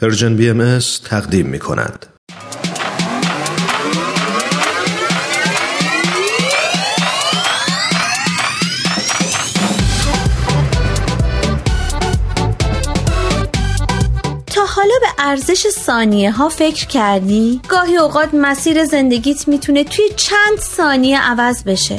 پرژن 0.00 0.36
بی 0.36 0.50
ام 0.50 0.78
تقدیم 1.04 1.46
می 1.46 1.58
کند. 1.58 2.06
حالا 14.78 14.94
به 15.00 15.24
ارزش 15.24 15.68
ثانیه 15.68 16.30
ها 16.30 16.48
فکر 16.48 16.86
کردی؟ 16.86 17.60
گاهی 17.68 17.96
اوقات 17.96 18.28
مسیر 18.34 18.84
زندگیت 18.84 19.48
می‌تونه 19.48 19.84
توی 19.84 20.04
چند 20.16 20.58
ثانیه 20.58 21.20
عوض 21.20 21.64
بشه 21.64 21.98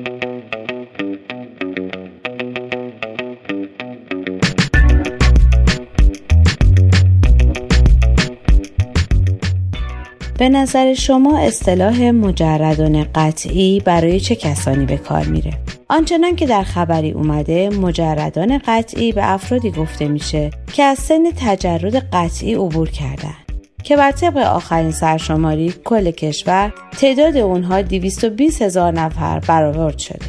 به 10.41 10.49
نظر 10.49 10.93
شما 10.93 11.39
اصطلاح 11.39 12.11
مجردان 12.11 13.05
قطعی 13.15 13.81
برای 13.85 14.19
چه 14.19 14.35
کسانی 14.35 14.85
به 14.85 14.97
کار 14.97 15.25
میره؟ 15.25 15.53
آنچنان 15.89 16.35
که 16.35 16.45
در 16.45 16.63
خبری 16.63 17.11
اومده 17.11 17.69
مجردان 17.69 18.61
قطعی 18.65 19.11
به 19.11 19.31
افرادی 19.33 19.71
گفته 19.71 20.07
میشه 20.07 20.49
که 20.73 20.83
از 20.83 20.97
سن 20.99 21.31
تجرد 21.31 21.95
قطعی 21.95 22.53
عبور 22.53 22.89
کردن 22.89 23.35
که 23.83 23.97
بر 23.97 24.11
طبق 24.11 24.37
آخرین 24.37 24.91
سرشماری 24.91 25.73
کل 25.83 26.11
کشور 26.11 26.73
تعداد 26.99 27.37
اونها 27.37 27.81
220 27.81 28.61
هزار 28.61 28.93
نفر 28.93 29.39
برآورد 29.39 29.97
شده. 29.97 30.25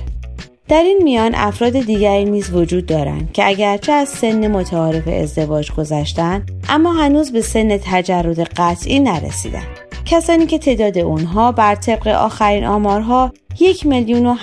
در 0.69 0.83
این 0.83 1.01
میان 1.03 1.35
افراد 1.35 1.81
دیگری 1.81 2.25
نیز 2.25 2.51
وجود 2.51 2.87
دارند 2.87 3.33
که 3.33 3.49
اگرچه 3.49 3.93
از 3.93 4.09
سن 4.09 4.49
متعارف 4.49 5.09
ازدواج 5.09 5.73
گذشتن 5.73 6.47
اما 6.69 6.93
هنوز 6.93 7.33
به 7.33 7.41
سن 7.41 7.77
تجرد 7.77 8.41
قطعی 8.41 9.01
نرسیدند. 9.01 9.92
کسانی 10.13 10.47
که 10.47 10.59
تعداد 10.59 10.99
اونها 10.99 11.53
بر 11.53 11.75
طبق 11.75 12.09
آخرین 12.09 12.65
آمارها 12.65 13.33
یک 13.61 13.87
میلیون 13.87 14.27
و 14.27 14.35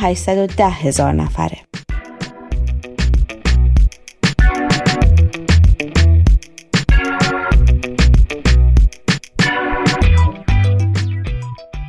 هزار 0.60 1.14
نفره. 1.14 1.58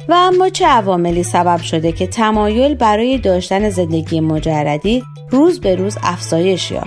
و 0.08 0.12
اما 0.12 0.48
چه 0.48 0.66
عواملی 0.66 1.22
سبب 1.22 1.60
شده 1.60 1.92
که 1.92 2.06
تمایل 2.06 2.74
برای 2.74 3.18
داشتن 3.18 3.70
زندگی 3.70 4.20
مجردی 4.20 5.02
روز 5.30 5.60
به 5.60 5.74
روز 5.74 5.98
افزایش 6.02 6.70
یابه 6.70 6.86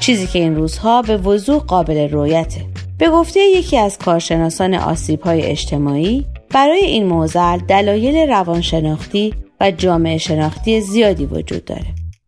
چیزی 0.00 0.26
که 0.26 0.38
این 0.38 0.56
روزها 0.56 1.02
به 1.02 1.16
وضوح 1.16 1.58
قابل 1.58 2.10
رویته 2.10 2.73
به 2.98 3.10
گفته 3.10 3.40
یکی 3.40 3.78
از 3.78 3.98
کارشناسان 3.98 4.74
آسیب 4.74 5.20
های 5.20 5.42
اجتماعی 5.42 6.26
برای 6.50 6.84
این 6.84 7.06
موزل 7.06 7.58
دلایل 7.58 8.28
روانشناختی 8.28 9.34
و 9.60 9.70
جامعه 9.70 10.18
شناختی 10.18 10.80
زیادی 10.80 11.26
وجود 11.26 11.64
داره. 11.64 11.86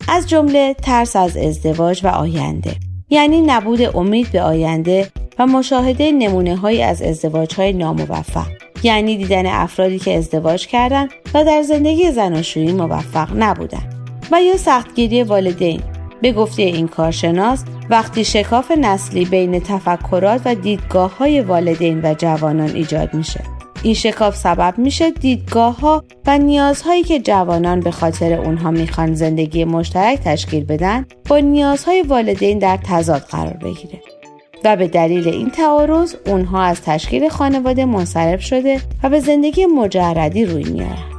از 0.09 0.29
جمله 0.29 0.75
ترس 0.75 1.17
از 1.17 1.37
ازدواج 1.37 2.05
و 2.05 2.09
آینده 2.09 2.77
یعنی 3.11 3.41
نبود 3.41 3.97
امید 3.97 4.33
به 4.33 4.43
آینده 4.43 5.11
و 5.39 5.47
مشاهده 5.47 6.13
نمونه 6.13 6.57
های 6.57 6.83
از 6.83 7.03
ازدواج 7.03 7.55
های 7.55 7.73
ناموفق 7.73 8.47
یعنی 8.83 9.17
دیدن 9.17 9.47
افرادی 9.47 9.99
که 9.99 10.17
ازدواج 10.19 10.67
کردند 10.67 11.11
و 11.35 11.45
در 11.45 11.63
زندگی 11.63 12.11
زناشویی 12.11 12.73
موفق 12.73 13.29
نبودند 13.37 13.95
و 14.33 14.43
یا 14.43 14.57
سختگیری 14.57 15.23
والدین. 15.23 15.83
به 16.23 16.33
گفته 16.33 16.63
این 16.63 16.89
کارشناس 16.89 17.65
وقتی 17.91 18.25
شکاف 18.25 18.71
نسلی 18.71 19.25
بین 19.25 19.61
تفکرات 19.61 20.41
و 20.45 20.55
دیدگاه 20.55 21.19
های 21.19 21.41
والدین 21.41 22.01
و 22.03 22.15
جوانان 22.15 22.71
ایجاد 22.71 23.15
میشه. 23.15 23.41
این 23.83 23.95
شکاف 23.95 24.37
سبب 24.37 24.75
میشه 24.79 25.11
دیدگاه 25.11 25.81
ها 25.81 26.05
و 26.27 26.39
نیازهایی 26.39 27.03
که 27.03 27.21
جوانان 27.21 27.81
به 27.81 27.91
خاطر 27.91 28.33
اونها 28.33 28.71
می‌خوان 28.71 29.15
زندگی 29.15 29.65
مشترک 29.65 30.19
تشکیل 30.19 30.65
بدن 30.65 31.07
با 31.29 31.39
نیازهای 31.39 32.03
والدین 32.03 32.59
در 32.59 32.77
تضاد 32.77 33.23
قرار 33.23 33.57
بگیره. 33.57 34.01
و 34.65 34.77
به 34.77 34.89
دلیل 34.89 35.29
این 35.29 35.51
تعارض 35.51 36.15
اونها 36.27 36.63
از 36.63 36.83
تشکیل 36.83 37.29
خانواده 37.29 37.85
منصرف 37.85 38.41
شده 38.41 38.81
و 39.03 39.09
به 39.09 39.21
زندگی 39.21 39.67
مجردی 39.67 40.45
روی 40.45 40.65
میارن 40.65 41.16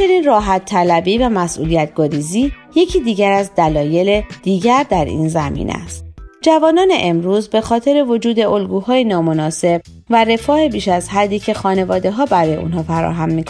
همچنین 0.00 0.24
راحت 0.24 0.64
طلبی 0.64 1.18
و 1.18 1.28
مسئولیت 1.28 1.90
گریزی 1.96 2.52
یکی 2.74 3.00
دیگر 3.00 3.32
از 3.32 3.50
دلایل 3.54 4.22
دیگر 4.42 4.86
در 4.90 5.04
این 5.04 5.28
زمین 5.28 5.70
است. 5.70 6.04
جوانان 6.42 6.88
امروز 7.00 7.48
به 7.48 7.60
خاطر 7.60 8.04
وجود 8.08 8.40
الگوهای 8.40 9.04
نامناسب 9.04 9.80
و 10.10 10.24
رفاه 10.24 10.68
بیش 10.68 10.88
از 10.88 11.08
حدی 11.08 11.38
که 11.38 11.54
خانواده 11.54 12.10
ها 12.10 12.26
برای 12.26 12.56
اونها 12.56 12.82
فراهم 12.82 13.28
می 13.28 13.44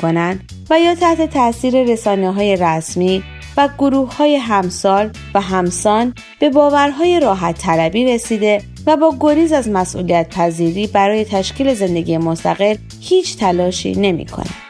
و 0.71 0.81
یا 0.81 0.95
تحت 0.95 1.31
تاثیر 1.31 1.83
رسانه 1.83 2.33
های 2.33 2.57
رسمی 2.57 3.23
و 3.57 3.69
گروه 3.79 4.17
های 4.17 4.37
همسال 4.37 5.11
و 5.35 5.41
همسان 5.41 6.15
به 6.41 6.51
باورهای 6.51 7.21
راحت 7.21 7.59
طلبی 7.59 8.05
رسیده 8.05 8.63
و 8.87 8.97
با 8.97 9.15
گریز 9.21 9.53
از 9.53 9.69
مسئولیت 9.69 10.29
پذیری 10.31 10.87
برای 10.87 11.25
تشکیل 11.25 11.75
زندگی 11.75 12.19
مستقل 12.19 12.77
هیچ 13.01 13.37
تلاشی 13.39 13.93
نمی 13.93 14.27
کنند. 14.27 14.70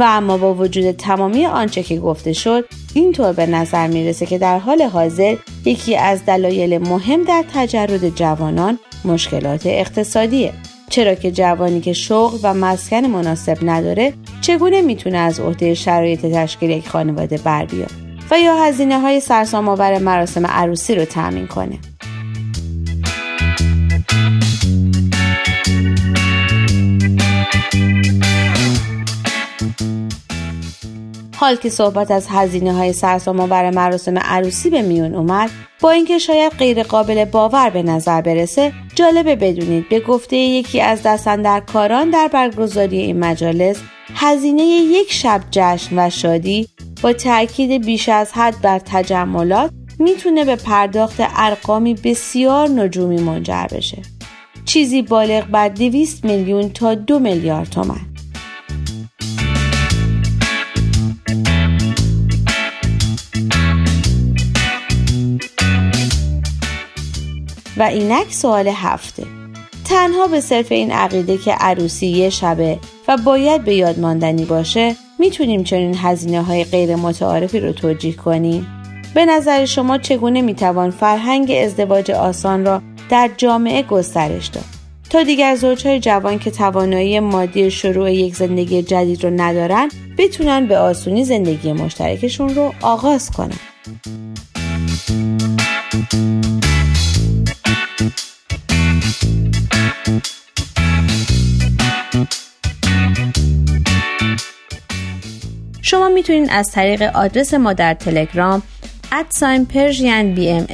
و 0.00 0.02
اما 0.02 0.36
با 0.36 0.54
وجود 0.54 0.90
تمامی 0.90 1.46
آنچه 1.46 1.82
که 1.82 1.96
گفته 1.96 2.32
شد 2.32 2.64
اینطور 2.94 3.32
به 3.32 3.46
نظر 3.46 3.86
می‌رسه 3.86 4.26
که 4.26 4.38
در 4.38 4.58
حال 4.58 4.82
حاضر 4.82 5.36
یکی 5.64 5.96
از 5.96 6.24
دلایل 6.26 6.78
مهم 6.78 7.24
در 7.24 7.44
تجرد 7.54 8.08
جوانان 8.08 8.78
مشکلات 9.04 9.62
اقتصادیه. 9.66 10.52
چرا 10.90 11.14
که 11.14 11.30
جوانی 11.30 11.80
که 11.80 11.92
شغل 11.92 12.38
و 12.42 12.54
مسکن 12.54 13.06
مناسب 13.06 13.58
نداره 13.62 14.12
چگونه 14.40 14.82
می‌تونه 14.82 15.18
از 15.18 15.40
عهده 15.40 15.74
شرایط 15.74 16.26
تشکیل 16.26 16.70
یک 16.70 16.88
خانواده 16.88 17.38
بر 17.38 17.64
بیاد؟ 17.64 17.90
و 18.30 18.38
یا 18.38 18.56
هزینه 18.56 19.00
های 19.00 19.20
سرسام 19.20 19.68
آور 19.68 19.98
مراسم 19.98 20.46
عروسی 20.46 20.94
رو 20.94 21.04
تأمین 21.04 21.46
کنه؟ 21.46 21.78
حال 31.40 31.56
که 31.56 31.68
صحبت 31.68 32.10
از 32.10 32.26
هزینه 32.28 32.72
های 32.72 32.92
سرسام 32.92 33.46
بر 33.46 33.70
مراسم 33.70 34.18
عروسی 34.18 34.70
به 34.70 34.82
میون 34.82 35.14
اومد 35.14 35.50
با 35.80 35.90
اینکه 35.90 36.18
شاید 36.18 36.52
غیر 36.52 36.82
قابل 36.82 37.24
باور 37.24 37.70
به 37.70 37.82
نظر 37.82 38.20
برسه 38.20 38.72
جالبه 38.94 39.36
بدونید 39.36 39.88
به 39.88 40.00
گفته 40.00 40.36
یکی 40.36 40.80
از 40.80 41.02
کاران 41.72 42.10
در 42.10 42.28
برگزاری 42.32 42.98
این 42.98 43.18
مجالس 43.18 43.76
هزینه 44.14 44.62
یک 44.62 45.12
شب 45.12 45.40
جشن 45.50 46.06
و 46.06 46.10
شادی 46.10 46.68
با 47.02 47.12
تاکید 47.12 47.84
بیش 47.86 48.08
از 48.08 48.32
حد 48.32 48.60
بر 48.62 48.78
تجملات 48.78 49.70
می‌تونه 49.98 50.44
به 50.44 50.56
پرداخت 50.56 51.16
ارقامی 51.18 51.94
بسیار 51.94 52.68
نجومی 52.68 53.20
منجر 53.20 53.66
بشه. 53.72 54.02
چیزی 54.64 55.02
بالغ 55.02 55.46
بر 55.46 55.68
200 55.68 56.24
میلیون 56.24 56.68
تا 56.68 56.94
دو 56.94 57.18
میلیارد 57.18 57.70
تومن 57.70 58.09
و 67.80 67.82
اینک 67.82 68.32
سوال 68.32 68.68
هفته. 68.68 69.26
تنها 69.84 70.26
به 70.26 70.40
صرف 70.40 70.72
این 70.72 70.92
عقیده 70.92 71.38
که 71.38 71.52
عروسی 71.52 72.06
یه 72.06 72.30
شبه 72.30 72.78
و 73.08 73.16
باید 73.16 73.64
به 73.64 73.74
یاد 73.74 73.98
ماندنی 73.98 74.44
باشه 74.44 74.96
می‌تونیم 75.18 75.64
چنین 75.64 75.94
هزینه 75.96 76.42
های 76.42 76.64
غیر 76.64 76.96
متعارفی 76.96 77.60
رو 77.60 77.72
توجیه 77.72 78.12
کنیم. 78.12 78.66
به 79.14 79.26
نظر 79.26 79.64
شما 79.64 79.98
چگونه 79.98 80.42
می‌توان 80.42 80.90
فرهنگ 80.90 81.50
ازدواج 81.64 82.10
آسان 82.10 82.66
را 82.66 82.82
در 83.10 83.30
جامعه 83.36 83.82
گسترش 83.82 84.46
داد؟ 84.46 84.64
تا 85.10 85.22
دیگر 85.22 85.56
زوجهای 85.56 86.00
جوان 86.00 86.38
که 86.38 86.50
توانایی 86.50 87.20
مادی 87.20 87.70
شروع 87.70 88.12
یک 88.12 88.36
زندگی 88.36 88.82
جدید 88.82 89.24
رو 89.24 89.30
ندارن 89.36 89.88
بتونن 90.18 90.66
به 90.66 90.78
آسونی 90.78 91.24
زندگی 91.24 91.72
مشترکشون 91.72 92.54
رو 92.54 92.72
آغاز 92.82 93.30
کنن. 93.30 93.58
شما 105.90 106.08
می‌تونید 106.08 106.48
از 106.52 106.70
طریق 106.72 107.02
آدرس 107.02 107.54
ما 107.54 107.72
در 107.72 107.94
تلگرام 107.94 108.62
ادساین 109.12 109.66
پرژین 109.66 110.34
بی 110.34 110.50
ام 110.50 110.66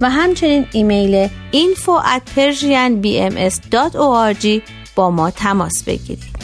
و 0.00 0.10
همچنین 0.10 0.66
ایمیل 0.72 1.28
info 1.52 2.04
at 2.04 2.22
persianbms.org 2.36 4.46
با 4.94 5.10
ما 5.10 5.30
تماس 5.30 5.82
بگیرید. 5.86 6.36